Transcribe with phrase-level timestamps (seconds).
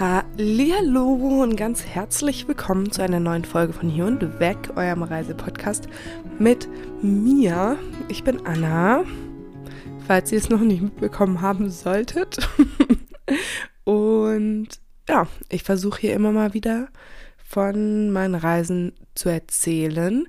[0.00, 5.88] Hallo und ganz herzlich willkommen zu einer neuen Folge von Hier und Weg, eurem Reisepodcast
[6.38, 6.68] mit
[7.02, 7.76] mir.
[8.06, 9.02] Ich bin Anna,
[10.06, 12.48] falls ihr es noch nicht mitbekommen haben solltet.
[13.84, 14.68] und
[15.08, 16.90] ja, ich versuche hier immer mal wieder
[17.36, 20.28] von meinen Reisen zu erzählen.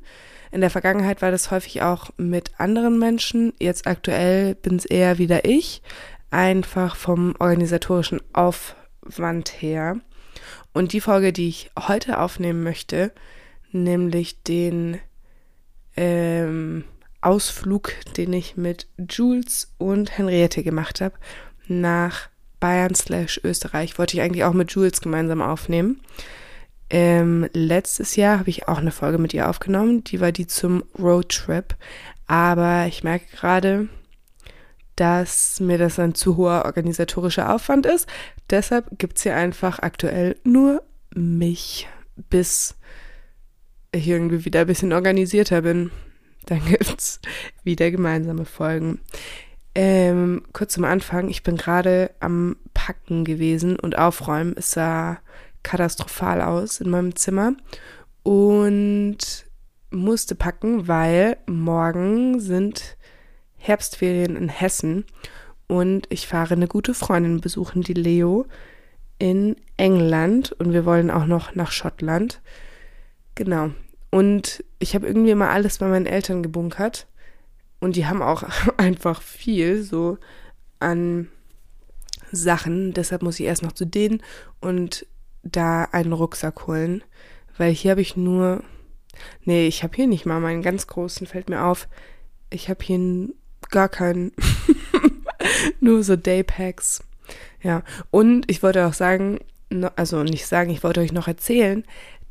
[0.51, 3.53] In der Vergangenheit war das häufig auch mit anderen Menschen.
[3.59, 5.83] Jetzt aktuell bin es eher wieder ich.
[6.31, 8.78] Einfach vom organisatorischen Aufwand
[9.17, 9.97] Wand her.
[10.73, 13.11] Und die Folge, die ich heute aufnehmen möchte,
[13.71, 14.99] nämlich den
[15.95, 16.83] ähm,
[17.21, 21.15] Ausflug, den ich mit Jules und Henriette gemacht habe,
[21.67, 22.29] nach
[22.59, 26.01] Bayern slash Österreich, wollte ich eigentlich auch mit Jules gemeinsam aufnehmen.
[26.89, 30.83] Ähm, letztes Jahr habe ich auch eine Folge mit ihr aufgenommen, die war die zum
[30.97, 31.75] Roadtrip.
[32.25, 33.89] Aber ich merke gerade,
[34.99, 38.05] dass mir das ein zu hoher organisatorischer Aufwand ist.
[38.49, 40.83] Deshalb gibt es hier einfach aktuell nur
[41.15, 41.87] mich,
[42.29, 42.75] bis
[43.93, 45.91] ich irgendwie wieder ein bisschen organisierter bin.
[46.47, 47.21] Dann gibt es
[47.63, 48.99] wieder gemeinsame Folgen.
[49.73, 54.55] Ähm, kurz zum Anfang, ich bin gerade am Packen gewesen und aufräumen.
[54.57, 55.19] Es sah
[55.63, 57.53] katastrophal aus in meinem Zimmer
[58.23, 59.45] und
[59.91, 62.97] musste packen, weil morgen sind
[63.59, 65.05] Herbstferien in Hessen
[65.67, 68.47] und ich fahre eine gute Freundin besuchen, die Leo,
[69.19, 72.41] in England und wir wollen auch noch nach Schottland.
[73.35, 73.71] Genau.
[74.09, 77.05] Und ich habe irgendwie immer alles bei meinen Eltern gebunkert
[77.79, 78.43] und die haben auch
[78.77, 80.17] einfach viel so
[80.79, 81.27] an
[82.31, 82.93] Sachen.
[82.93, 84.23] Deshalb muss ich erst noch zu denen
[84.61, 85.05] und
[85.43, 87.03] da einen Rucksack holen,
[87.57, 88.63] weil hier habe ich nur,
[89.43, 91.87] nee, ich habe hier nicht mal meinen ganz großen, fällt mir auf.
[92.49, 93.29] Ich habe hier
[93.69, 94.31] gar keinen.
[95.79, 97.03] Nur so Daypacks.
[97.61, 97.83] Ja.
[98.11, 99.39] Und ich wollte auch sagen,
[99.95, 101.83] also nicht sagen, ich wollte euch noch erzählen,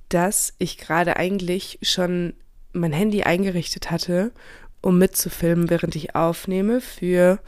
[0.08, 2.34] dass ich gerade eigentlich schon
[2.72, 4.32] mein Handy eingerichtet hatte,
[4.80, 7.38] um mitzufilmen, während ich aufnehme für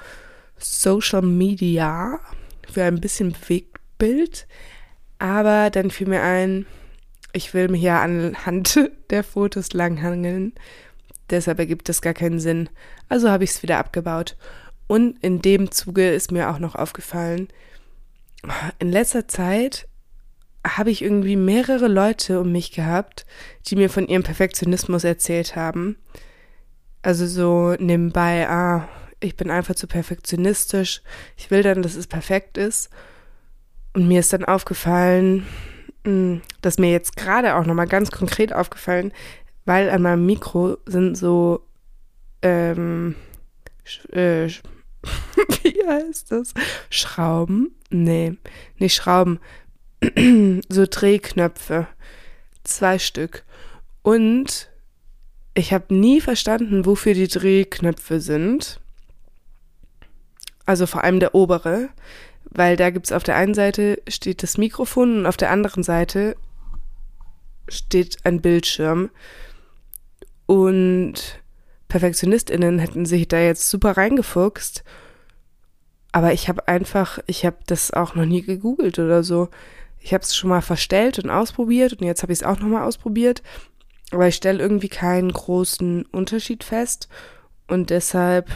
[0.59, 2.21] Social Media,
[2.71, 4.47] für ein bisschen Bewegtbild.
[5.19, 6.67] Aber dann fiel mir ein,
[7.33, 10.53] ich will mich ja anhand der Fotos langhangeln
[11.31, 12.69] Deshalb ergibt das gar keinen Sinn.
[13.09, 14.37] Also habe ich es wieder abgebaut.
[14.87, 17.49] Und in dem Zuge ist mir auch noch aufgefallen,
[18.79, 19.87] in letzter Zeit
[20.67, 23.27] habe ich irgendwie mehrere Leute um mich gehabt,
[23.67, 25.97] die mir von ihrem Perfektionismus erzählt haben.
[27.03, 28.89] Also so nebenbei, ah,
[29.21, 31.03] ich bin einfach zu perfektionistisch.
[31.37, 32.91] Ich will dann, dass es perfekt ist.
[33.93, 35.47] Und mir ist dann aufgefallen,
[36.05, 39.13] hm, dass mir jetzt gerade auch nochmal ganz konkret aufgefallen,
[39.71, 41.65] weil an meinem Mikro sind so,
[42.43, 43.15] ähm,
[44.11, 44.49] äh,
[45.63, 46.55] wie heißt das?
[46.91, 47.71] Schrauben?
[47.89, 48.37] Nee,
[48.79, 49.39] nicht Schrauben.
[50.69, 51.87] so Drehknöpfe.
[52.65, 53.45] Zwei Stück.
[54.03, 54.69] Und
[55.55, 58.81] ich habe nie verstanden, wofür die Drehknöpfe sind.
[60.67, 61.91] Also vor allem der obere,
[62.47, 65.85] weil da gibt es auf der einen Seite steht das Mikrofon und auf der anderen
[65.85, 66.35] Seite
[67.69, 69.11] steht ein Bildschirm.
[70.51, 71.41] Und
[71.87, 74.83] PerfektionistInnen hätten sich da jetzt super reingefuchst.
[76.11, 79.49] Aber ich habe einfach, ich habe das auch noch nie gegoogelt oder so.
[80.01, 82.83] Ich habe es schon mal verstellt und ausprobiert und jetzt habe ich es auch nochmal
[82.83, 83.45] ausprobiert.
[84.11, 87.09] Aber ich stelle irgendwie keinen großen Unterschied fest.
[87.69, 88.51] Und deshalb,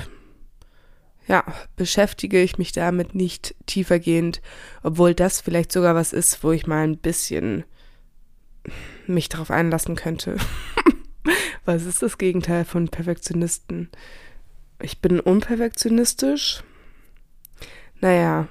[1.29, 1.45] ja,
[1.77, 4.43] beschäftige ich mich damit nicht tiefergehend.
[4.83, 7.63] Obwohl das vielleicht sogar was ist, wo ich mal ein bisschen
[9.07, 10.39] mich darauf einlassen könnte.
[11.65, 13.89] Was ist das Gegenteil von Perfektionisten?
[14.81, 16.63] Ich bin unperfektionistisch.
[18.01, 18.49] Naja,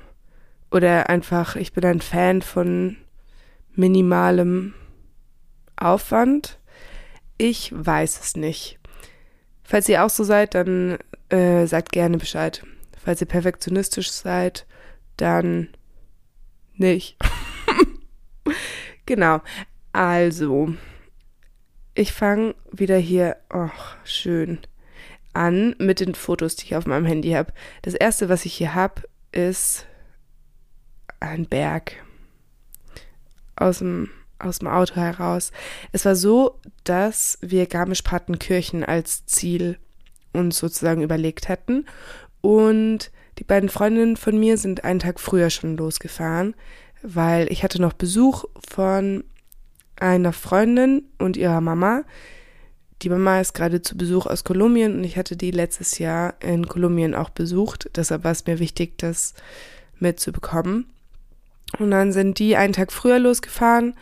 [0.71, 2.97] oder einfach, ich bin ein Fan von
[3.75, 4.73] minimalem
[5.75, 6.57] Aufwand.
[7.37, 8.79] Ich weiß es nicht.
[9.63, 10.97] Falls ihr auch so seid, dann
[11.29, 12.65] äh, sagt gerne Bescheid.
[13.03, 14.65] Falls ihr perfektionistisch seid,
[15.17, 15.69] dann
[16.75, 17.17] nicht.
[19.05, 19.41] genau.
[19.91, 20.73] Also,
[21.95, 24.59] ich fange wieder hier, ach, schön,
[25.33, 27.53] an mit den Fotos, die ich auf meinem Handy habe.
[27.81, 29.85] Das erste, was ich hier habe, ist
[31.19, 31.93] ein Berg
[33.55, 34.09] aus dem,
[34.39, 35.51] aus dem Auto heraus.
[35.91, 39.77] Es war so, dass wir Garmisch-Partenkirchen als Ziel
[40.33, 41.85] uns sozusagen überlegt hatten.
[42.41, 46.55] Und die beiden Freundinnen von mir sind einen Tag früher schon losgefahren,
[47.01, 49.23] weil ich hatte noch Besuch von
[50.03, 52.03] einer Freundin und ihrer Mama.
[53.01, 56.67] Die Mama ist gerade zu Besuch aus Kolumbien und ich hatte die letztes Jahr in
[56.67, 57.89] Kolumbien auch besucht.
[57.95, 59.33] Deshalb war es mir wichtig, das
[59.99, 60.87] mitzubekommen.
[61.79, 63.95] Und dann sind die einen Tag früher losgefahren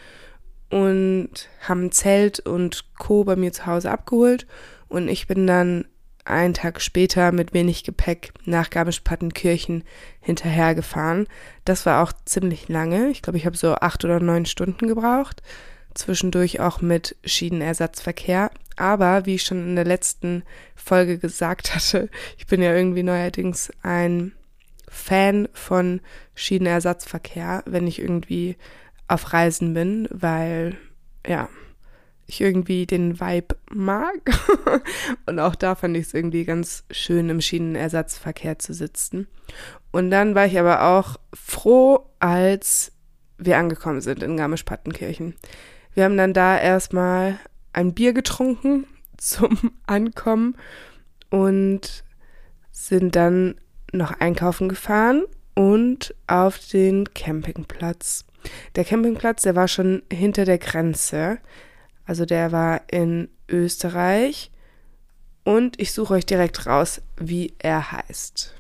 [0.69, 1.30] und
[1.62, 3.24] haben Zelt und Co.
[3.24, 4.48] bei mir zu Hause abgeholt.
[4.89, 5.86] Und ich bin dann
[6.25, 9.83] einen Tag später mit wenig Gepäck nach Garmisch-Partenkirchen
[10.19, 11.27] hinterhergefahren.
[11.63, 13.09] Das war auch ziemlich lange.
[13.09, 15.42] Ich glaube, ich habe so acht oder neun Stunden gebraucht.
[15.93, 18.51] Zwischendurch auch mit Schienenersatzverkehr.
[18.77, 20.43] Aber wie ich schon in der letzten
[20.75, 24.33] Folge gesagt hatte, ich bin ja irgendwie neuerdings ein
[24.89, 26.01] Fan von
[26.35, 28.57] Schienenersatzverkehr, wenn ich irgendwie
[29.07, 30.77] auf Reisen bin, weil
[31.27, 31.49] ja,
[32.25, 34.19] ich irgendwie den Vibe mag.
[35.25, 39.27] und auch da fand ich es irgendwie ganz schön, im Schienenersatzverkehr zu sitzen.
[39.91, 42.93] Und dann war ich aber auch froh, als
[43.38, 45.35] wir angekommen sind in Garmisch-Partenkirchen.
[45.93, 47.39] Wir haben dann da erstmal
[47.73, 48.85] ein Bier getrunken
[49.17, 50.55] zum Ankommen
[51.29, 52.03] und
[52.71, 53.55] sind dann
[53.91, 58.25] noch einkaufen gefahren und auf den Campingplatz.
[58.75, 61.39] Der Campingplatz, der war schon hinter der Grenze.
[62.05, 64.51] Also der war in Österreich.
[65.43, 68.55] Und ich suche euch direkt raus, wie er heißt.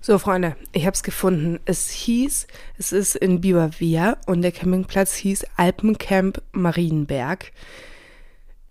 [0.00, 1.60] So, Freunde, ich habe es gefunden.
[1.64, 2.46] Es hieß,
[2.78, 7.52] es ist in Bibervia und der Campingplatz hieß Alpencamp Marienberg.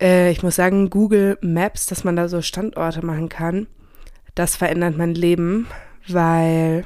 [0.00, 3.66] Äh, ich muss sagen, Google Maps, dass man da so Standorte machen kann,
[4.34, 5.66] das verändert mein Leben,
[6.08, 6.84] weil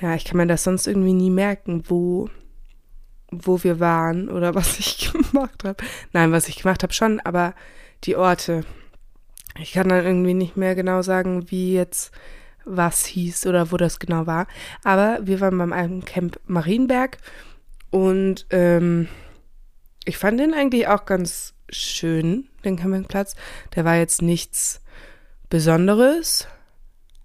[0.00, 2.28] ja, ich kann mir das sonst irgendwie nie merken, wo,
[3.30, 5.82] wo wir waren oder was ich gemacht habe.
[6.12, 7.54] Nein, was ich gemacht habe schon, aber
[8.04, 8.64] die Orte.
[9.60, 12.10] Ich kann dann irgendwie nicht mehr genau sagen, wie jetzt
[12.64, 14.46] was hieß oder wo das genau war.
[14.84, 17.18] Aber wir waren beim Camp Marienberg
[17.90, 19.08] und ähm,
[20.04, 23.34] ich fand den eigentlich auch ganz schön, den Campingplatz.
[23.74, 24.80] Der war jetzt nichts
[25.48, 26.48] Besonderes,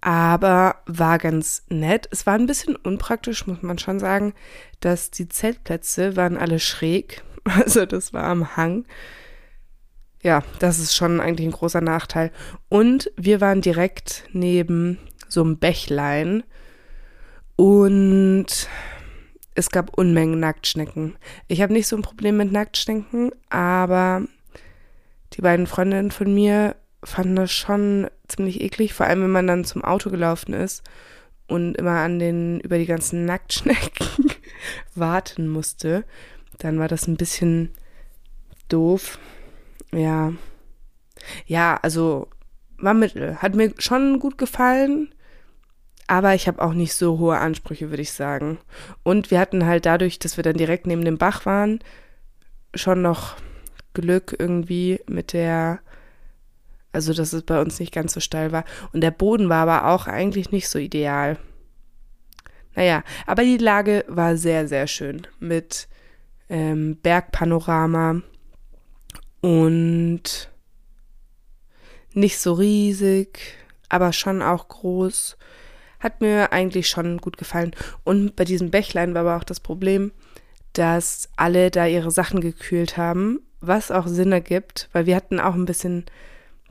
[0.02, 2.08] aber war ganz nett.
[2.12, 4.34] Es war ein bisschen unpraktisch, muss man schon sagen,
[4.80, 7.24] dass die Zeltplätze waren alle schräg.
[7.50, 8.84] Also das war am Hang.
[10.22, 12.34] Ja, das ist schon eigentlich ein großer Nachteil.
[12.68, 14.98] Und wir waren direkt neben
[15.30, 16.44] so einem Bächlein
[17.56, 18.70] und
[19.56, 21.18] es gab Unmengen Nacktschnecken.
[21.48, 24.22] Ich habe nicht so ein Problem mit Nacktschnecken, aber
[25.34, 29.66] die beiden Freundinnen von mir fand das schon ziemlich eklig, vor allem wenn man dann
[29.66, 30.84] zum Auto gelaufen ist
[31.48, 34.08] und immer an den über die ganzen Nacktschnecken
[34.96, 36.06] warten musste.
[36.60, 37.72] Dann war das ein bisschen
[38.70, 39.20] doof.
[39.94, 40.34] Ja.
[41.46, 42.28] Ja, also
[42.78, 43.38] war mittel.
[43.38, 45.14] Hat mir schon gut gefallen,
[46.08, 48.60] aber ich habe auch nicht so hohe Ansprüche, würde ich sagen.
[49.04, 51.80] Und wir hatten halt dadurch, dass wir dann direkt neben dem Bach waren,
[52.74, 53.36] schon noch
[53.94, 55.80] Glück irgendwie mit der
[56.98, 58.66] also, dass es bei uns nicht ganz so steil war.
[58.92, 61.38] Und der Boden war aber auch eigentlich nicht so ideal.
[62.76, 65.88] Naja, aber die Lage war sehr, sehr schön mit
[66.50, 68.24] ähm, Bergpanorama
[69.42, 70.52] und
[72.14, 73.40] nicht so riesig,
[73.90, 75.38] aber schon auch groß.
[76.08, 77.72] Hat mir eigentlich schon gut gefallen.
[78.06, 80.14] Und bei diesem Bächlein war aber auch das Problem,
[80.72, 85.54] dass alle da ihre Sachen gekühlt haben, was auch Sinn ergibt, weil wir hatten auch
[85.54, 86.06] ein bisschen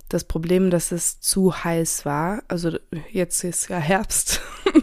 [0.09, 2.45] das Problem, dass es zu heiß war.
[2.49, 2.79] Also
[3.11, 4.41] jetzt ist ja Herbst,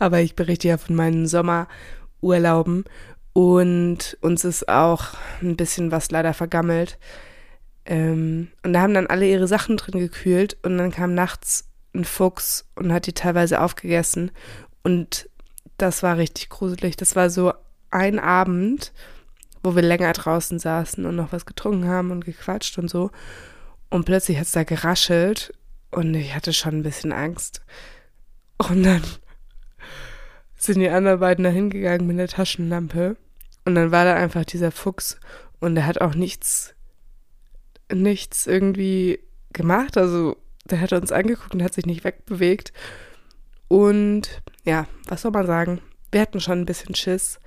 [0.00, 2.86] aber ich berichte ja von meinen Sommerurlauben
[3.34, 6.98] und uns ist auch ein bisschen was leider vergammelt.
[7.84, 12.04] Ähm, und da haben dann alle ihre Sachen drin gekühlt und dann kam nachts ein
[12.04, 14.30] Fuchs und hat die teilweise aufgegessen
[14.82, 15.28] und
[15.78, 16.96] das war richtig gruselig.
[16.96, 17.52] Das war so
[17.90, 18.92] ein Abend,
[19.62, 23.10] wo wir länger draußen saßen und noch was getrunken haben und gequatscht und so.
[23.90, 25.52] Und plötzlich hat es da geraschelt
[25.90, 27.62] und ich hatte schon ein bisschen Angst.
[28.58, 29.02] Und dann
[30.56, 33.16] sind die anderen beiden da hingegangen mit der Taschenlampe.
[33.64, 35.18] Und dann war da einfach dieser Fuchs
[35.58, 36.74] und der hat auch nichts,
[37.92, 39.20] nichts irgendwie
[39.52, 39.96] gemacht.
[39.96, 40.36] Also
[40.70, 42.72] der hat uns angeguckt und hat sich nicht wegbewegt.
[43.68, 45.80] Und ja, was soll man sagen?
[46.12, 47.40] Wir hatten schon ein bisschen Schiss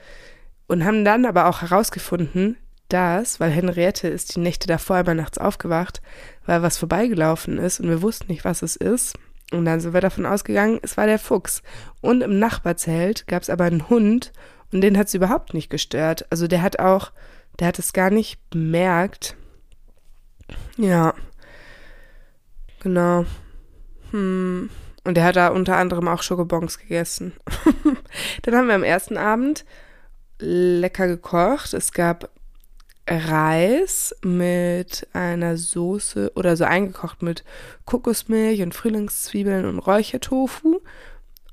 [0.68, 2.58] und haben dann aber auch herausgefunden,
[2.90, 6.02] dass, weil Henriette ist die Nächte davor immer nachts aufgewacht,
[6.46, 9.18] weil was vorbeigelaufen ist und wir wussten nicht, was es ist.
[9.52, 11.64] Und dann sind wir davon ausgegangen, es war der Fuchs.
[12.02, 14.32] Und im Nachbarzelt gab es aber einen Hund
[14.72, 16.26] und den hat es überhaupt nicht gestört.
[16.30, 17.12] Also der hat auch,
[17.60, 19.36] der hat es gar nicht bemerkt.
[20.78, 21.14] Ja.
[22.81, 23.25] Genau.
[24.12, 24.69] Hm.
[25.03, 27.33] Und der hat da unter anderem auch Schokobons gegessen.
[28.43, 29.65] dann haben wir am ersten Abend
[30.39, 31.74] lecker gekocht.
[31.74, 32.29] Es gab
[33.07, 37.43] Reis mit einer Soße oder so eingekocht mit
[37.86, 40.79] Kokosmilch und Frühlingszwiebeln und Räuchertofu.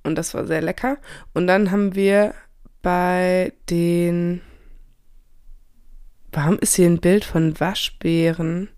[0.02, 0.98] Und das war sehr lecker.
[1.32, 2.34] Und dann haben wir
[2.82, 4.42] bei den.
[6.30, 8.68] Warum ist hier ein Bild von Waschbären?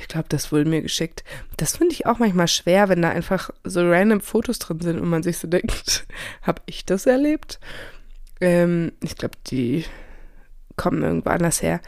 [0.00, 1.22] Ich glaube, das wurde mir geschickt.
[1.58, 5.08] Das finde ich auch manchmal schwer, wenn da einfach so random Fotos drin sind und
[5.08, 6.06] man sich so denkt,
[6.42, 7.60] habe ich das erlebt?
[8.40, 9.84] Ähm, ich glaube, die
[10.76, 11.80] kommen irgendwo anders her.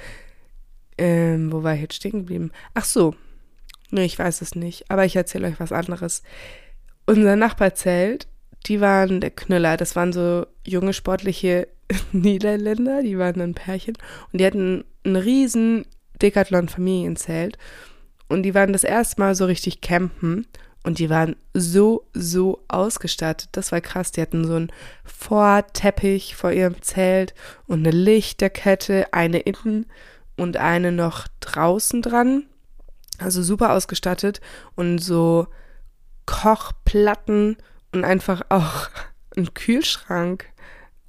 [0.98, 2.52] Ähm, wo war ich jetzt stehen geblieben?
[2.74, 3.14] Ach so.
[3.90, 4.90] Nee, ich weiß es nicht.
[4.90, 6.22] Aber ich erzähle euch was anderes.
[7.06, 8.28] Unser Nachbarzelt,
[8.66, 9.76] die waren der Knüller.
[9.76, 11.68] Das waren so junge, sportliche
[12.12, 13.02] Niederländer.
[13.02, 13.96] Die waren ein Pärchen.
[14.32, 15.86] Und die hatten ein riesen
[16.20, 17.58] Decathlon-Familienzelt.
[18.28, 20.46] Und die waren das erste Mal so richtig campen.
[20.82, 23.48] Und die waren so, so ausgestattet.
[23.52, 24.12] Das war krass.
[24.12, 24.72] Die hatten so einen
[25.04, 27.34] Vorteppich vor ihrem Zelt
[27.66, 29.86] und eine Lichterkette, eine innen
[30.36, 32.44] und eine noch draußen dran.
[33.18, 34.40] Also super ausgestattet
[34.74, 35.46] und so
[36.26, 37.56] Kochplatten
[37.92, 38.88] und einfach auch
[39.36, 40.46] ein Kühlschrank.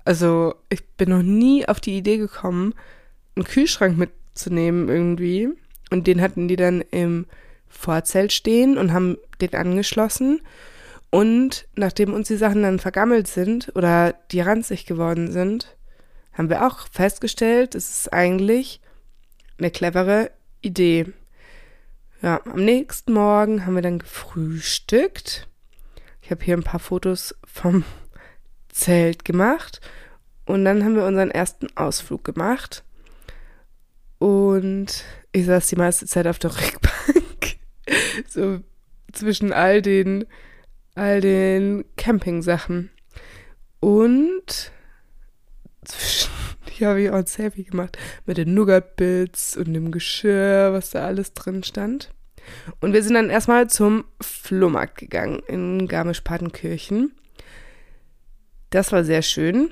[0.05, 2.74] Also ich bin noch nie auf die Idee gekommen,
[3.36, 5.50] einen Kühlschrank mitzunehmen irgendwie.
[5.92, 7.25] Und den hatten die dann im
[7.68, 10.42] Vorzelt stehen und haben den angeschlossen.
[11.10, 15.77] Und nachdem uns die Sachen dann vergammelt sind oder die ranzig geworden sind,
[16.34, 18.82] haben wir auch festgestellt, es ist eigentlich
[19.58, 21.06] eine clevere Idee.
[22.22, 25.48] Ja, am nächsten Morgen haben wir dann gefrühstückt.
[26.22, 27.84] Ich habe hier ein paar Fotos vom
[28.70, 29.80] Zelt gemacht.
[30.46, 32.84] Und dann haben wir unseren ersten Ausflug gemacht.
[34.19, 37.57] Und ich saß die meiste Zeit auf der Rückbank.
[38.27, 38.60] so
[39.12, 40.25] zwischen all den,
[40.95, 42.89] all den Camping-Sachen.
[43.79, 44.72] Und
[45.84, 46.31] zwischen,
[46.69, 51.05] hier habe ich auch ein Selfie gemacht mit den Nougat-Bits und dem Geschirr, was da
[51.05, 52.12] alles drin stand.
[52.79, 57.13] Und wir sind dann erstmal zum Flohmarkt gegangen in Garmisch-Partenkirchen.
[58.69, 59.72] Das war sehr schön.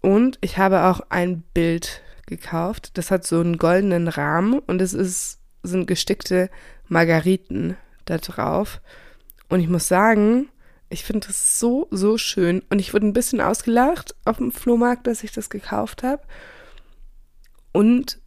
[0.00, 2.02] Und ich habe auch ein Bild
[2.36, 2.96] gekauft.
[2.98, 6.50] Das hat so einen goldenen Rahmen und es ist, sind gestickte
[6.88, 8.80] Margariten da drauf.
[9.48, 10.48] Und ich muss sagen,
[10.88, 12.62] ich finde das so, so schön.
[12.70, 16.22] Und ich wurde ein bisschen ausgelacht auf dem Flohmarkt, dass ich das gekauft habe.
[17.72, 18.18] Und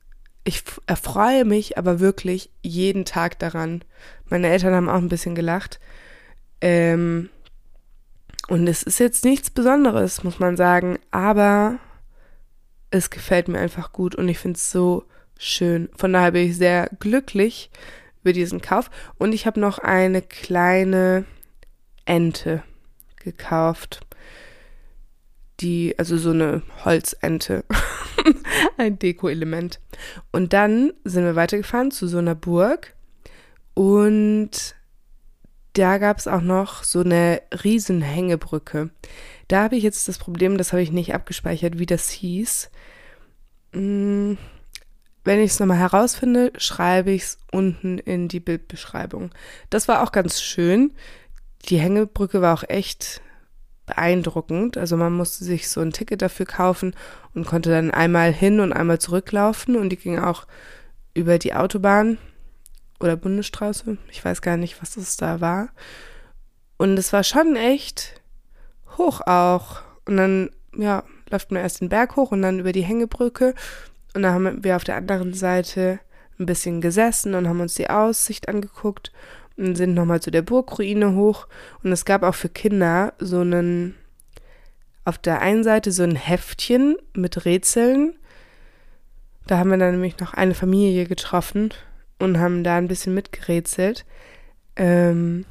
[0.43, 3.83] ich erfreue mich aber wirklich jeden Tag daran.
[4.29, 5.79] Meine Eltern haben auch ein bisschen gelacht.
[6.61, 7.29] Ähm,
[8.47, 10.99] und es ist jetzt nichts Besonderes, muss man sagen.
[11.09, 11.79] Aber
[12.95, 15.05] es gefällt mir einfach gut und ich finde es so
[15.37, 15.89] schön.
[15.95, 17.69] Von daher bin ich sehr glücklich
[18.21, 18.89] über diesen Kauf.
[19.17, 21.25] Und ich habe noch eine kleine
[22.05, 22.63] Ente
[23.17, 24.01] gekauft.
[25.59, 27.63] Die, also so eine Holzente.
[28.77, 29.79] Ein Deko-Element.
[30.31, 32.95] Und dann sind wir weitergefahren zu so einer Burg.
[33.73, 34.75] Und
[35.77, 38.89] da gab es auch noch so eine riesen Hängebrücke.
[39.47, 42.71] Da habe ich jetzt das Problem, das habe ich nicht abgespeichert, wie das hieß.
[43.73, 44.37] Hm,
[45.25, 49.31] wenn ich es nochmal herausfinde, schreibe ich es unten in die Bildbeschreibung.
[49.69, 50.93] Das war auch ganz schön.
[51.67, 53.21] Die Hängebrücke war auch echt
[53.85, 54.77] beeindruckend.
[54.77, 56.95] Also man musste sich so ein Ticket dafür kaufen
[57.33, 60.47] und konnte dann einmal hin und einmal zurücklaufen und die ging auch
[61.13, 62.17] über die Autobahn
[62.99, 63.97] oder Bundesstraße.
[64.11, 65.69] Ich weiß gar nicht, was das da war.
[66.77, 68.21] Und es war schon echt
[68.97, 69.81] hoch auch.
[70.05, 73.53] Und dann, ja, läuft man erst den Berg hoch und dann über die Hängebrücke.
[74.13, 75.99] Und dann haben wir auf der anderen Seite
[76.39, 79.11] ein bisschen gesessen und haben uns die Aussicht angeguckt
[79.57, 81.47] und sind nochmal zu der Burgruine hoch.
[81.83, 83.95] Und es gab auch für Kinder so einen,
[85.05, 88.15] auf der einen Seite so ein Heftchen mit Rätseln.
[89.47, 91.73] Da haben wir dann nämlich noch eine Familie getroffen
[92.19, 94.05] und haben da ein bisschen mitgerätselt.
[94.75, 95.45] Ähm,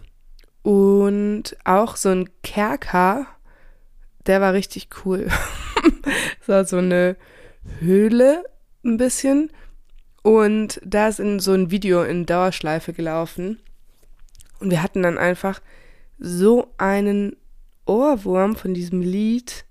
[0.62, 3.26] und auch so ein Kerker,
[4.26, 5.28] der war richtig cool.
[6.38, 7.16] das war so eine
[7.80, 8.44] Höhle
[8.84, 9.50] ein bisschen.
[10.22, 13.60] Und da ist in so ein Video in Dauerschleife gelaufen.
[14.58, 15.60] Und wir hatten dann einfach
[16.18, 17.36] so einen
[17.84, 19.66] Ohrwurm von diesem Lied.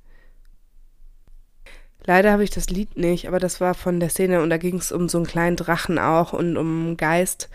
[2.06, 4.78] Leider habe ich das Lied nicht, aber das war von der Szene und da ging
[4.78, 7.50] es um so einen kleinen Drachen auch und um einen Geist.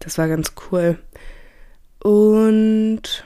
[0.00, 0.98] Das war ganz cool.
[2.02, 3.24] Und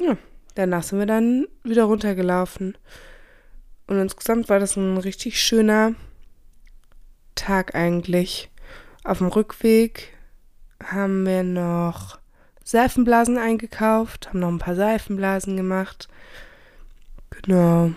[0.00, 0.16] ja,
[0.54, 2.76] danach sind wir dann wieder runtergelaufen.
[3.86, 5.94] Und insgesamt war das ein richtig schöner
[7.34, 8.50] Tag eigentlich.
[9.04, 10.16] Auf dem Rückweg
[10.82, 12.18] haben wir noch
[12.64, 16.08] Seifenblasen eingekauft, haben noch ein paar Seifenblasen gemacht.
[17.30, 17.92] Genau.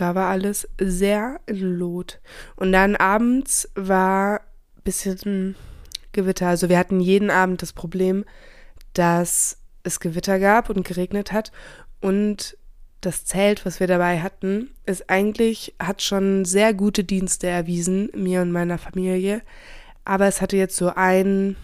[0.00, 2.20] Da war alles sehr in Lot.
[2.56, 5.56] Und dann abends war ein bisschen
[6.12, 6.48] Gewitter.
[6.48, 8.24] Also wir hatten jeden Abend das Problem,
[8.94, 11.52] dass es Gewitter gab und geregnet hat
[12.00, 12.56] und
[13.02, 18.40] das Zelt, was wir dabei hatten, ist eigentlich, hat schon sehr gute Dienste erwiesen, mir
[18.40, 19.42] und meiner Familie.
[20.04, 21.56] Aber es hatte jetzt so einen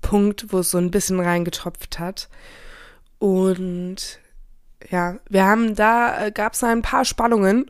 [0.00, 2.28] Punkt, wo es so ein bisschen reingetropft hat.
[3.18, 4.18] Und
[4.90, 7.66] ja, wir haben da, äh, gab es ein paar Spannungen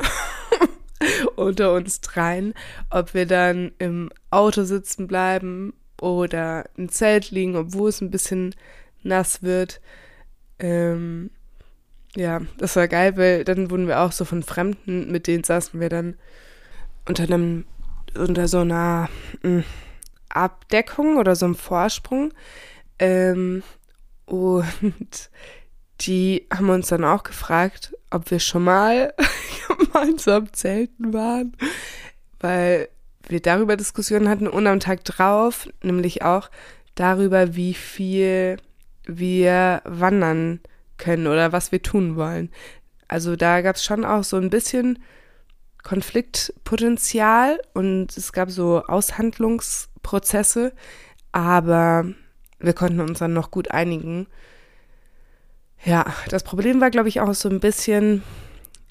[1.36, 2.54] unter uns dreien,
[2.90, 8.54] ob wir dann im Auto sitzen bleiben oder im Zelt liegen, obwohl es ein bisschen
[9.02, 9.80] nass wird.
[10.58, 11.30] Ähm,
[12.14, 15.80] ja, das war geil, weil dann wurden wir auch so von Fremden, mit denen saßen
[15.80, 16.16] wir dann
[17.06, 17.64] unter einem,
[18.14, 19.08] unter so einer
[19.42, 19.64] hm,
[20.28, 22.32] Abdeckung oder so einem Vorsprung.
[22.98, 23.62] Ähm,
[24.26, 25.30] und
[26.00, 29.14] die haben uns dann auch gefragt, ob wir schon mal
[29.68, 31.56] gemeinsam zelten waren,
[32.40, 32.88] weil
[33.28, 36.50] wir darüber Diskussionen hatten und am Tag drauf, nämlich auch
[36.94, 38.56] darüber, wie viel
[39.04, 40.60] wir wandern
[40.96, 42.50] können oder was wir tun wollen.
[43.06, 44.98] Also da gab es schon auch so ein bisschen
[45.82, 50.72] Konfliktpotenzial und es gab so Aushandlungsprozesse,
[51.32, 52.06] aber
[52.58, 54.26] wir konnten uns dann noch gut einigen.
[55.84, 58.22] Ja, das Problem war, glaube ich, auch so ein bisschen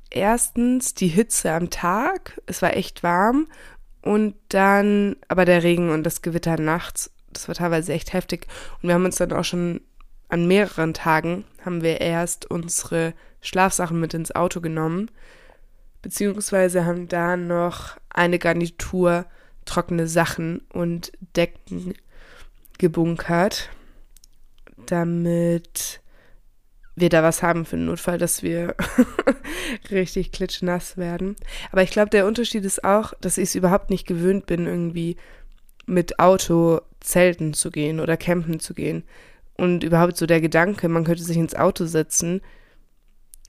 [0.09, 2.41] erstens die Hitze am Tag.
[2.45, 3.47] Es war echt warm
[4.01, 7.11] und dann aber der Regen und das Gewitter nachts.
[7.31, 8.47] Das war teilweise echt heftig
[8.81, 9.81] und wir haben uns dann auch schon
[10.29, 15.09] an mehreren Tagen haben wir erst unsere Schlafsachen mit ins Auto genommen,
[16.01, 19.25] beziehungsweise haben da noch eine Garnitur
[19.65, 21.93] trockene Sachen und Decken
[22.77, 23.69] gebunkert,
[24.85, 26.01] damit
[26.97, 28.75] wir da was haben für den Notfall, dass wir
[29.91, 31.35] richtig klitschnass werden.
[31.71, 35.15] Aber ich glaube, der Unterschied ist auch, dass ich es überhaupt nicht gewöhnt bin, irgendwie
[35.85, 39.03] mit Auto zelten zu gehen oder campen zu gehen.
[39.55, 42.41] Und überhaupt so der Gedanke, man könnte sich ins Auto setzen,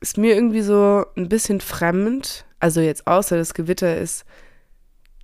[0.00, 2.44] ist mir irgendwie so ein bisschen fremd.
[2.60, 4.26] Also jetzt außer das Gewitter ist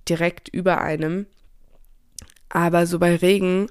[0.09, 1.27] direkt über einem.
[2.49, 3.67] Aber so bei Regen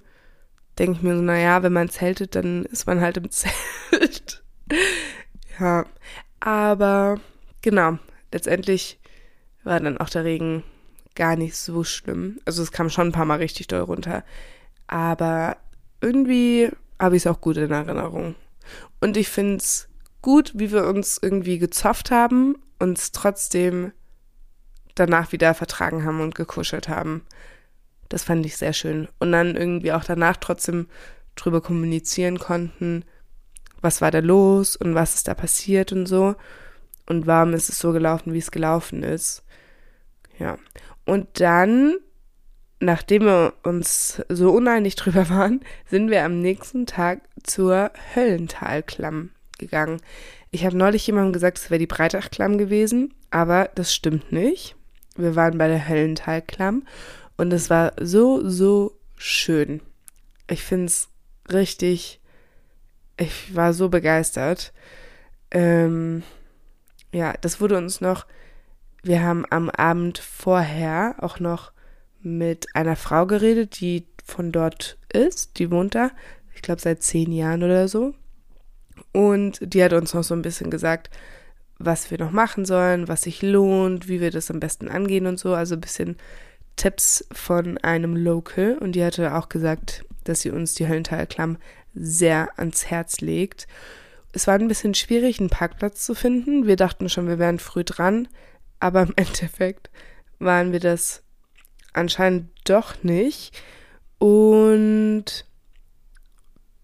[0.79, 4.44] denke ich mir so, naja, wenn man zeltet, dann ist man halt im Zelt.
[5.61, 5.87] Ja,
[6.41, 7.21] aber
[7.63, 7.99] genau,
[8.33, 8.99] letztendlich
[9.63, 10.63] war dann auch der Regen
[11.15, 12.39] gar nicht so schlimm.
[12.45, 14.25] Also es kam schon ein paar Mal richtig doll runter.
[14.87, 15.57] Aber
[16.01, 18.35] irgendwie habe ich es auch gut in Erinnerung.
[19.01, 19.89] Und ich finde es
[20.23, 23.93] gut, wie wir uns irgendwie gezofft haben, uns trotzdem
[24.95, 27.23] danach wieder vertragen haben und gekuschelt haben.
[28.09, 29.09] Das fand ich sehr schön.
[29.19, 30.89] Und dann irgendwie auch danach trotzdem
[31.37, 33.05] drüber kommunizieren konnten,
[33.85, 36.35] was war da los und was ist da passiert und so.
[37.07, 39.45] Und warum ist es so gelaufen, wie es gelaufen ist.
[40.39, 40.59] Ja.
[41.05, 41.99] Und dann
[42.85, 50.01] nachdem wir uns so uneinig drüber waren, sind wir am nächsten Tag zur Höllentalklamm gegangen.
[50.51, 54.77] Ich habe neulich jemandem gesagt, es wäre die Breitachklamm gewesen, aber das stimmt nicht.
[55.17, 56.87] Wir waren bei der Höllentalklamm
[57.37, 59.81] und es war so, so schön.
[60.49, 61.09] Ich finde es
[61.53, 62.21] richtig,
[63.17, 64.73] ich war so begeistert.
[65.51, 66.23] Ähm,
[67.13, 68.27] ja, das wurde uns noch,
[69.03, 71.73] wir haben am Abend vorher auch noch
[72.21, 76.11] mit einer Frau geredet, die von dort ist, die wohnt da,
[76.55, 78.15] ich glaube seit zehn Jahren oder so.
[79.13, 81.11] Und die hat uns noch so ein bisschen gesagt,
[81.79, 85.39] was wir noch machen sollen, was sich lohnt, wie wir das am besten angehen und
[85.39, 85.55] so.
[85.55, 86.17] Also ein bisschen
[86.77, 88.79] Tipps von einem Local.
[88.79, 91.59] Und die hatte auch gesagt, dass sie uns die Höllentalklamm
[91.95, 93.67] sehr ans Herz legt.
[94.33, 96.67] Es war ein bisschen schwierig, einen Parkplatz zu finden.
[96.67, 98.29] Wir dachten schon, wir wären früh dran,
[98.81, 99.91] aber im Endeffekt
[100.39, 101.23] waren wir das
[101.93, 103.53] anscheinend doch nicht.
[104.19, 105.47] Und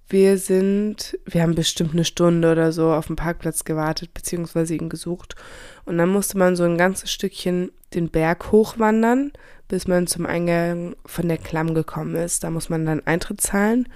[0.09, 4.89] wir sind, wir haben bestimmt eine Stunde oder so auf dem Parkplatz gewartet, beziehungsweise ihn
[4.89, 5.37] gesucht.
[5.85, 9.33] Und dann musste man so ein ganzes Stückchen den Berg hochwandern,
[9.69, 12.43] bis man zum Eingang von der Klamm gekommen ist.
[12.43, 13.89] Da muss man dann Eintritt zahlen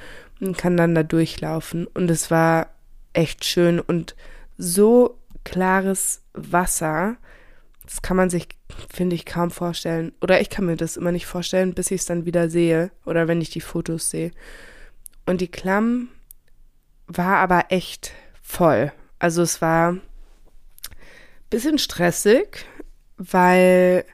[0.45, 1.87] und kann dann da durchlaufen.
[1.87, 2.69] Und es war
[3.13, 4.15] echt schön und
[4.59, 7.17] so klares Wasser.
[7.85, 8.49] Das kann man sich,
[8.93, 10.13] finde ich, kaum vorstellen.
[10.21, 13.29] Oder ich kann mir das immer nicht vorstellen, bis ich es dann wieder sehe oder
[13.29, 14.31] wenn ich die Fotos sehe.
[15.27, 16.09] Und die Klamm
[17.07, 18.93] war aber echt voll.
[19.19, 20.01] Also es war ein
[21.51, 22.67] bisschen stressig,
[23.17, 24.05] weil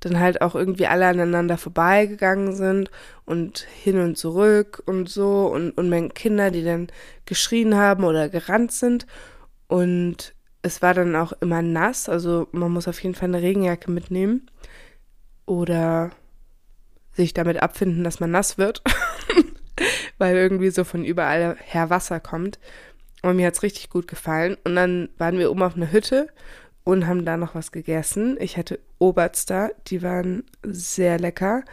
[0.00, 2.90] dann halt auch irgendwie alle aneinander vorbeigegangen sind
[3.26, 6.88] und hin und zurück und so und, und Kinder, die dann
[7.26, 9.06] geschrien haben oder gerannt sind.
[9.66, 13.90] Und es war dann auch immer nass, also man muss auf jeden Fall eine Regenjacke
[13.90, 14.50] mitnehmen
[15.44, 16.10] oder
[17.12, 18.82] sich damit abfinden, dass man nass wird,
[20.18, 22.58] weil irgendwie so von überall her Wasser kommt.
[23.22, 24.56] Und mir hat es richtig gut gefallen.
[24.64, 26.28] Und dann waren wir oben auf einer Hütte
[26.84, 28.36] und haben da noch was gegessen.
[28.38, 31.64] Ich hatte Oberster, die waren sehr lecker.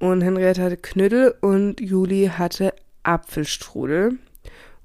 [0.00, 4.18] Und Henriette hatte Knödel und Juli hatte Apfelstrudel.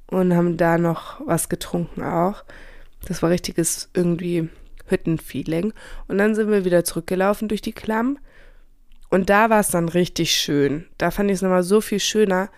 [0.07, 2.43] Und haben da noch was getrunken auch.
[3.07, 4.49] Das war richtiges irgendwie
[4.87, 5.73] Hüttenfeeling.
[6.07, 8.19] Und dann sind wir wieder zurückgelaufen durch die Klamm.
[9.09, 10.85] Und da war es dann richtig schön.
[10.97, 12.49] Da fand ich es nochmal so viel schöner,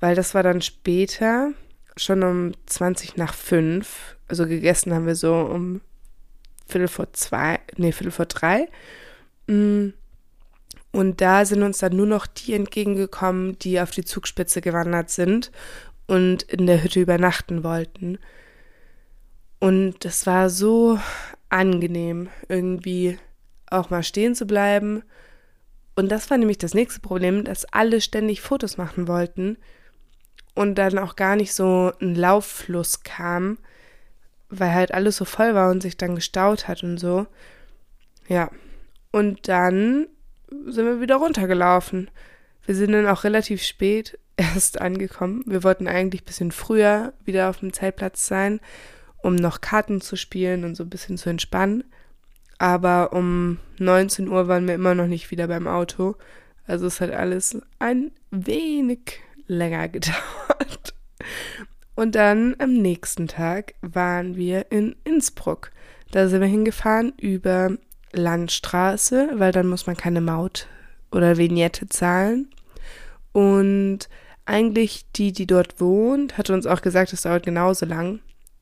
[0.00, 1.52] weil das war dann später,
[1.96, 4.16] schon um 20 nach 5.
[4.26, 5.80] Also gegessen haben wir so um
[6.66, 8.68] Viertel vor zwei, nee, Viertel vor drei.
[9.46, 9.90] Mm.
[10.92, 15.52] Und da sind uns dann nur noch die entgegengekommen, die auf die Zugspitze gewandert sind
[16.06, 18.18] und in der Hütte übernachten wollten.
[19.60, 20.98] Und es war so
[21.50, 23.18] angenehm, irgendwie
[23.70, 25.02] auch mal stehen zu bleiben.
[25.94, 29.58] Und das war nämlich das nächste Problem, dass alle ständig Fotos machen wollten
[30.54, 33.58] und dann auch gar nicht so ein Lauffluss kam,
[34.48, 37.26] weil halt alles so voll war und sich dann gestaut hat und so.
[38.28, 38.50] Ja.
[39.10, 40.06] Und dann
[40.66, 42.10] sind wir wieder runtergelaufen.
[42.64, 45.42] Wir sind dann auch relativ spät erst angekommen.
[45.46, 48.60] Wir wollten eigentlich ein bisschen früher wieder auf dem Zeltplatz sein
[49.18, 51.84] um noch Karten zu spielen und so ein bisschen zu entspannen.
[52.58, 56.16] Aber um 19 Uhr waren wir immer noch nicht wieder beim Auto.
[56.66, 60.94] Also es hat alles ein wenig länger gedauert.
[61.94, 65.72] Und dann am nächsten Tag waren wir in Innsbruck.
[66.10, 67.76] Da sind wir hingefahren über
[68.12, 70.66] Landstraße, weil dann muss man keine Maut
[71.10, 72.48] oder Vignette zahlen.
[73.32, 74.08] Und
[74.46, 78.20] eigentlich die, die dort wohnt, hat uns auch gesagt, es dauert genauso lang.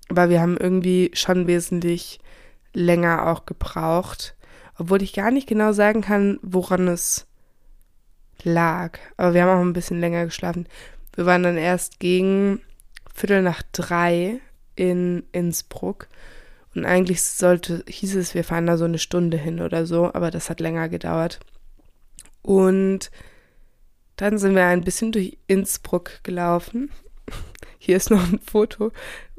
[0.08, 2.20] Aber wir haben irgendwie schon wesentlich
[2.72, 4.34] länger auch gebraucht.
[4.78, 7.26] Obwohl ich gar nicht genau sagen kann, woran es
[8.42, 8.98] lag.
[9.16, 10.66] Aber wir haben auch ein bisschen länger geschlafen.
[11.14, 12.60] Wir waren dann erst gegen
[13.14, 14.40] Viertel nach drei
[14.74, 16.08] in Innsbruck.
[16.76, 20.30] Und eigentlich sollte, hieß es, wir fahren da so eine Stunde hin oder so, aber
[20.30, 21.40] das hat länger gedauert.
[22.42, 23.10] Und
[24.16, 26.90] dann sind wir ein bisschen durch Innsbruck gelaufen.
[27.78, 28.92] Hier ist noch ein Foto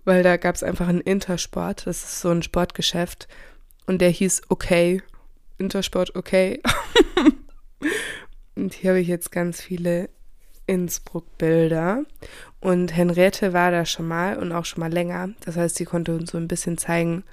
[0.07, 3.27] weil da gab es einfach einen Intersport, das ist so ein Sportgeschäft
[3.87, 5.03] und der hieß Okay,
[5.57, 6.61] Intersport Okay.
[8.55, 10.09] und hier habe ich jetzt ganz viele
[10.67, 12.03] Innsbruck-Bilder
[12.59, 15.29] und Henriette war da schon mal und auch schon mal länger.
[15.45, 17.23] Das heißt, sie konnte uns so ein bisschen zeigen,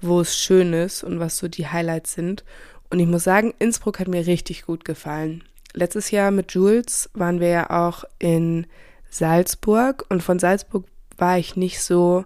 [0.00, 2.44] wo es schön ist und was so die Highlights sind.
[2.90, 5.44] Und ich muss sagen, Innsbruck hat mir richtig gut gefallen.
[5.72, 8.66] Letztes Jahr mit Jules waren wir ja auch in
[9.10, 12.24] Salzburg und von Salzburg war ich nicht so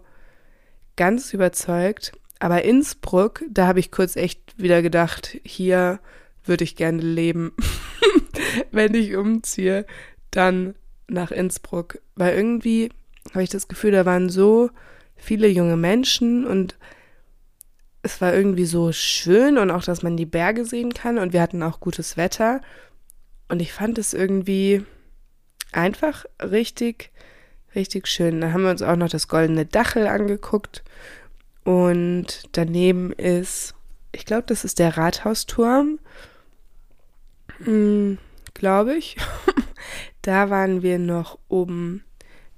[0.96, 2.12] ganz überzeugt.
[2.40, 6.00] Aber Innsbruck, da habe ich kurz echt wieder gedacht, hier
[6.44, 7.52] würde ich gerne leben.
[8.70, 9.86] Wenn ich umziehe,
[10.30, 10.74] dann
[11.08, 12.00] nach Innsbruck.
[12.14, 12.90] Weil irgendwie
[13.30, 14.70] habe ich das Gefühl, da waren so
[15.16, 16.76] viele junge Menschen und
[18.02, 21.42] es war irgendwie so schön und auch, dass man die Berge sehen kann und wir
[21.42, 22.60] hatten auch gutes Wetter.
[23.48, 24.84] Und ich fand es irgendwie
[25.72, 27.10] einfach richtig
[27.74, 28.40] Richtig schön.
[28.40, 30.82] Dann haben wir uns auch noch das goldene Dachel angeguckt.
[31.64, 33.74] Und daneben ist,
[34.12, 35.98] ich glaube, das ist der Rathausturm.
[37.64, 38.18] Hm,
[38.54, 39.16] glaube ich.
[40.28, 42.04] da waren wir noch oben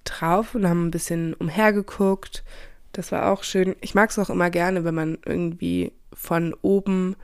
[0.04, 2.44] drauf und haben ein bisschen umhergeguckt.
[2.92, 3.76] Das war auch schön.
[3.80, 7.16] Ich mag es auch immer gerne, wenn man irgendwie von oben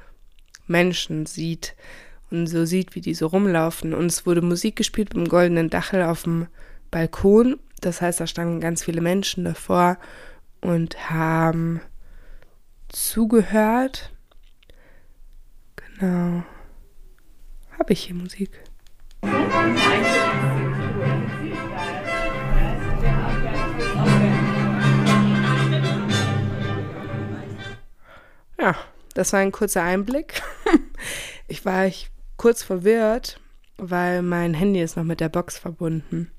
[0.67, 1.75] Menschen sieht
[2.31, 3.95] und so sieht, wie die so rumlaufen.
[3.95, 6.47] Und es wurde Musik gespielt dem goldenen Dachel auf dem
[6.91, 9.99] Balkon das heißt, da standen ganz viele Menschen davor
[10.61, 11.81] und haben
[12.89, 14.13] zugehört.
[15.77, 16.43] Genau.
[17.79, 18.51] Habe ich hier Musik?
[28.67, 28.75] Ja,
[29.15, 30.43] das war ein kurzer Einblick.
[31.49, 33.39] Ich war ich kurz verwirrt,
[33.79, 36.33] weil mein Handy ist noch mit der Box verbunden.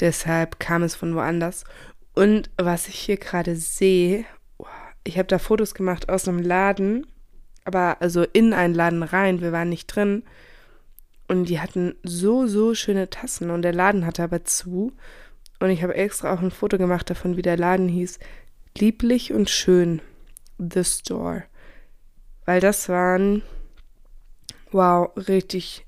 [0.00, 1.62] Deshalb kam es von woanders.
[2.16, 4.24] Und was ich hier gerade sehe,
[5.04, 7.06] ich habe da Fotos gemacht aus einem Laden,
[7.62, 10.24] aber also in einen Laden rein, wir waren nicht drin.
[11.28, 14.92] Und die hatten so, so schöne Tassen und der Laden hatte aber zu.
[15.60, 18.18] Und ich habe extra auch ein Foto gemacht davon, wie der Laden hieß.
[18.76, 20.02] Lieblich und schön.
[20.60, 21.44] The Store.
[22.44, 23.42] Weil das waren,
[24.72, 25.86] wow, richtig,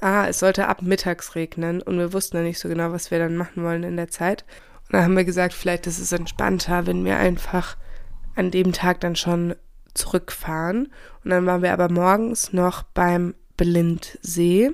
[0.00, 3.20] Ah, es sollte ab mittags regnen und wir wussten ja nicht so genau, was wir
[3.20, 4.44] dann machen wollen in der Zeit.
[4.86, 7.76] Und dann haben wir gesagt, vielleicht ist es entspannter, wenn wir einfach
[8.34, 9.54] an dem Tag dann schon
[9.94, 10.88] zurückfahren.
[11.22, 14.72] Und dann waren wir aber morgens noch beim Blindsee.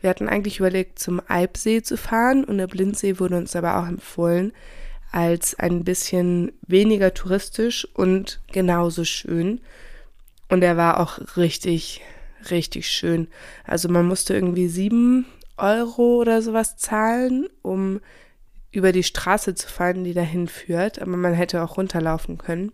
[0.00, 3.88] Wir hatten eigentlich überlegt, zum Alpsee zu fahren und der Blindsee wurde uns aber auch
[3.88, 4.52] empfohlen
[5.10, 9.60] als ein bisschen weniger touristisch und genauso schön.
[10.48, 12.02] Und er war auch richtig,
[12.50, 13.28] richtig schön.
[13.64, 18.00] Also man musste irgendwie sieben Euro oder sowas zahlen, um
[18.70, 22.72] über die Straße zu fahren, die dahin führt, aber man hätte auch runterlaufen können.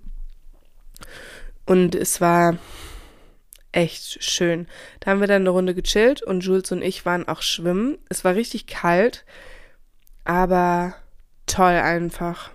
[1.66, 2.56] Und es war
[3.72, 4.66] echt schön.
[5.00, 7.98] Da haben wir dann eine Runde gechillt und Jules und ich waren auch schwimmen.
[8.08, 9.24] Es war richtig kalt,
[10.24, 10.94] aber
[11.46, 12.50] toll einfach.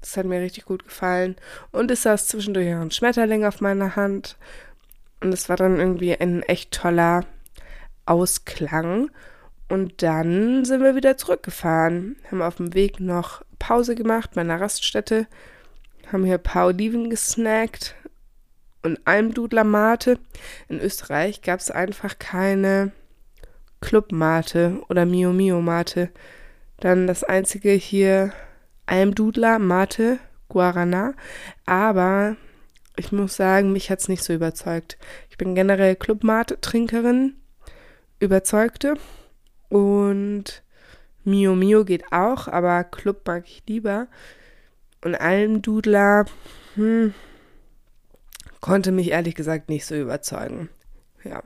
[0.00, 1.36] Das hat mir richtig gut gefallen.
[1.72, 4.36] Und es saß zwischendurch auch ein Schmetterling auf meiner Hand.
[5.20, 7.26] Und es war dann irgendwie ein echt toller
[8.06, 9.10] Ausklang.
[9.70, 14.60] Und dann sind wir wieder zurückgefahren, haben auf dem Weg noch Pause gemacht bei einer
[14.60, 15.28] Raststätte,
[16.10, 17.94] haben hier ein paar Oliven gesnackt
[18.82, 20.18] und Almdudler Mate.
[20.68, 22.90] In Österreich gab es einfach keine
[23.80, 26.10] Clubmate oder Mio Mio Mate.
[26.80, 28.32] Dann das einzige hier
[28.86, 31.14] Almdudler Mate Guarana.
[31.64, 32.36] Aber
[32.96, 34.98] ich muss sagen, mich hat es nicht so überzeugt.
[35.30, 37.36] Ich bin generell Clubmate-Trinkerin,
[38.18, 38.96] überzeugte.
[39.70, 40.62] Und
[41.24, 44.08] Mio Mio geht auch, aber Club mag ich lieber.
[45.02, 46.26] Und Almdudler,
[46.74, 47.14] hm,
[48.60, 50.68] konnte mich ehrlich gesagt nicht so überzeugen.
[51.24, 51.42] Ja.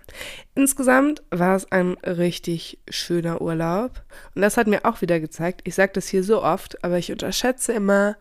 [0.54, 4.02] Insgesamt war es ein richtig schöner Urlaub.
[4.34, 7.10] Und das hat mir auch wieder gezeigt, ich sage das hier so oft, aber ich
[7.10, 8.16] unterschätze immer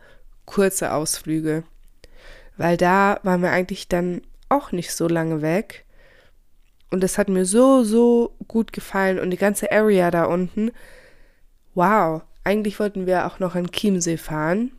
[0.45, 1.63] kurze Ausflüge.
[2.57, 5.85] Weil da waren wir eigentlich dann auch nicht so lange weg.
[6.93, 9.17] Und das hat mir so, so gut gefallen.
[9.17, 10.69] Und die ganze Area da unten.
[11.73, 12.21] Wow.
[12.43, 14.73] Eigentlich wollten wir auch noch an Chiemsee fahren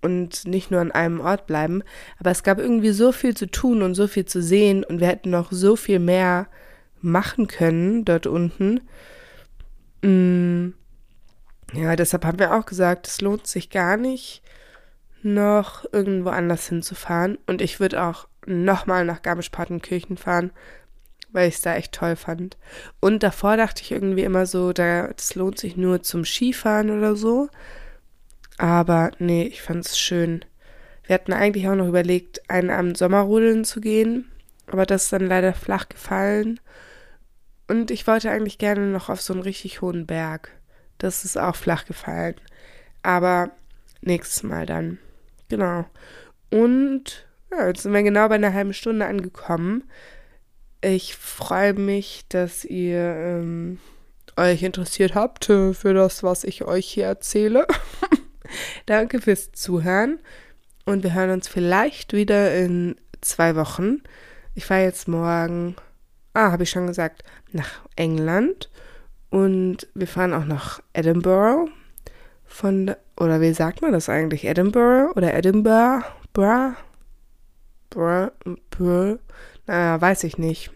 [0.00, 1.84] und nicht nur an einem Ort bleiben.
[2.18, 4.82] Aber es gab irgendwie so viel zu tun und so viel zu sehen.
[4.82, 6.48] Und wir hätten noch so viel mehr
[7.00, 8.80] machen können dort unten.
[10.02, 10.70] Mm.
[11.74, 14.42] Ja, deshalb haben wir auch gesagt, es lohnt sich gar nicht,
[15.22, 17.38] noch irgendwo anders hinzufahren.
[17.46, 20.50] Und ich würde auch nochmal nach Garmisch-Partenkirchen fahren,
[21.32, 22.56] weil ich es da echt toll fand.
[23.00, 27.16] Und davor dachte ich irgendwie immer so, da, das lohnt sich nur zum Skifahren oder
[27.16, 27.48] so.
[28.58, 30.44] Aber nee, ich fand es schön.
[31.04, 34.30] Wir hatten eigentlich auch noch überlegt, einen Abend Sommerrodeln zu gehen,
[34.66, 36.60] aber das ist dann leider flach gefallen.
[37.66, 40.50] Und ich wollte eigentlich gerne noch auf so einen richtig hohen Berg.
[40.98, 42.36] Das ist auch flach gefallen.
[43.02, 43.50] Aber
[44.00, 44.98] nächstes Mal dann.
[45.48, 45.84] Genau.
[46.50, 49.84] Und ja, jetzt sind wir genau bei einer halben Stunde angekommen.
[50.84, 53.78] Ich freue mich, dass ihr ähm,
[54.36, 57.68] euch interessiert habt äh, für das, was ich euch hier erzähle.
[58.86, 60.18] Danke fürs Zuhören
[60.84, 64.02] und wir hören uns vielleicht wieder in zwei Wochen.
[64.56, 65.76] Ich fahre jetzt morgen,
[66.34, 68.68] ah, habe ich schon gesagt, nach England
[69.30, 71.70] und wir fahren auch nach Edinburgh
[72.44, 74.46] von, oder wie sagt man das eigentlich?
[74.46, 76.04] Edinburgh oder Edinburgh?
[76.32, 76.74] Bra?
[77.88, 78.32] Bra?
[78.70, 79.16] Bra?
[79.66, 80.70] Naja, weiß ich nicht.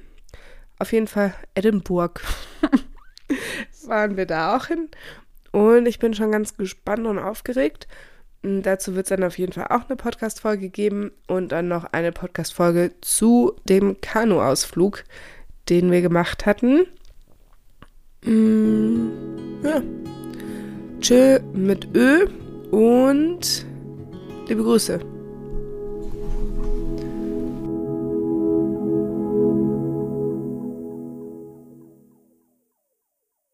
[0.78, 2.20] Auf jeden Fall Edinburgh.
[3.86, 4.88] fahren wir da auch hin.
[5.52, 7.88] Und ich bin schon ganz gespannt und aufgeregt.
[8.42, 11.84] Mm, dazu wird es dann auf jeden Fall auch eine Podcast-Folge geben und dann noch
[11.92, 15.04] eine Podcast-Folge zu dem Kanuausflug,
[15.68, 16.86] den wir gemacht hatten.
[18.24, 19.08] Mm,
[19.62, 19.82] ja.
[21.00, 22.26] Tschö mit Ö
[22.70, 23.66] und
[24.48, 25.15] liebe Grüße.